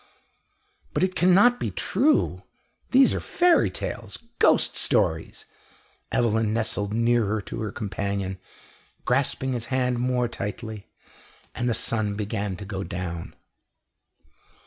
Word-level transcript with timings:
"But 0.95 1.03
it 1.03 1.13
cannot 1.13 1.59
be 1.59 1.69
true 1.69 2.41
these 2.89 3.13
are 3.13 3.19
fairy 3.19 3.69
tales 3.69 4.17
ghost 4.39 4.75
stories!" 4.75 5.45
Evelyn 6.11 6.51
nestled 6.55 6.91
nearer 6.91 7.39
to 7.43 7.61
her 7.61 7.71
companion, 7.71 8.39
grasping 9.05 9.53
his 9.53 9.65
hand 9.65 9.99
more 9.99 10.27
tightly, 10.27 10.87
and 11.53 11.69
the 11.69 11.75
sun 11.75 12.15
began 12.15 12.57
to 12.57 12.65
go 12.65 12.83
down. 12.83 13.35